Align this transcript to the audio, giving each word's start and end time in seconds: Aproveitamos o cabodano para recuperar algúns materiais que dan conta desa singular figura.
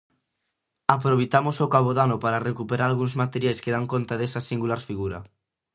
Aproveitamos 0.95 1.55
o 1.65 1.71
cabodano 1.75 2.15
para 2.23 2.43
recuperar 2.49 2.87
algúns 2.89 3.13
materiais 3.23 3.61
que 3.63 3.73
dan 3.75 3.85
conta 3.93 4.13
desa 4.21 4.45
singular 4.49 4.79
figura. 4.89 5.19